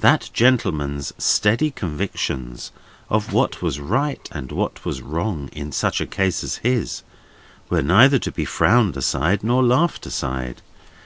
That 0.00 0.28
gentleman's 0.32 1.12
steady 1.18 1.70
convictions 1.70 2.72
of 3.08 3.32
what 3.32 3.62
was 3.62 3.78
right 3.78 4.28
and 4.32 4.50
what 4.50 4.84
was 4.84 5.00
wrong 5.00 5.50
in 5.52 5.70
such 5.70 6.00
a 6.00 6.06
case 6.08 6.42
as 6.42 6.56
his, 6.56 7.04
were 7.70 7.80
neither 7.80 8.18
to 8.18 8.32
be 8.32 8.44
frowned 8.44 8.96
aside 8.96 9.44
nor 9.44 9.62
laughed 9.62 10.04
aside. 10.04 10.62